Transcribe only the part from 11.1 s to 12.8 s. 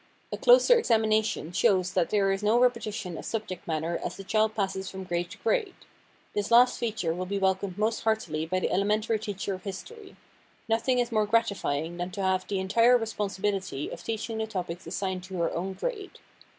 more gratifying than to have the